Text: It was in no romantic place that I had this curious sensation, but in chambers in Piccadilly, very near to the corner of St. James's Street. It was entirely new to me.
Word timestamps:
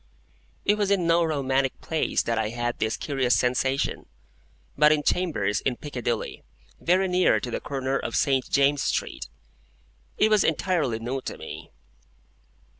It 0.65 0.79
was 0.79 0.89
in 0.89 1.05
no 1.05 1.23
romantic 1.23 1.79
place 1.79 2.23
that 2.23 2.39
I 2.39 2.49
had 2.49 2.79
this 2.79 2.97
curious 2.97 3.35
sensation, 3.37 4.07
but 4.75 4.91
in 4.91 5.03
chambers 5.03 5.61
in 5.61 5.75
Piccadilly, 5.75 6.41
very 6.79 7.07
near 7.07 7.39
to 7.39 7.51
the 7.51 7.59
corner 7.61 7.99
of 7.99 8.15
St. 8.15 8.49
James's 8.49 8.87
Street. 8.87 9.29
It 10.17 10.29
was 10.31 10.43
entirely 10.43 10.97
new 10.97 11.21
to 11.21 11.37
me. 11.37 11.69